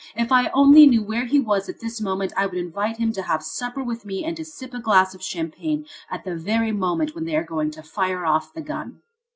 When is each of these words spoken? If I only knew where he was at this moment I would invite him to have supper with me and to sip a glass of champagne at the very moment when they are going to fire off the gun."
If 0.15 0.31
I 0.31 0.47
only 0.49 0.87
knew 0.87 1.03
where 1.03 1.25
he 1.25 1.39
was 1.39 1.69
at 1.69 1.79
this 1.79 2.01
moment 2.01 2.33
I 2.35 2.47
would 2.47 2.57
invite 2.57 2.97
him 2.97 3.13
to 3.13 3.21
have 3.21 3.43
supper 3.43 3.83
with 3.83 4.03
me 4.03 4.25
and 4.25 4.35
to 4.35 4.43
sip 4.43 4.73
a 4.73 4.79
glass 4.79 5.13
of 5.13 5.21
champagne 5.21 5.85
at 6.09 6.23
the 6.23 6.35
very 6.35 6.71
moment 6.71 7.13
when 7.13 7.25
they 7.25 7.35
are 7.35 7.43
going 7.43 7.69
to 7.69 7.83
fire 7.83 8.25
off 8.25 8.51
the 8.51 8.61
gun." 8.61 9.03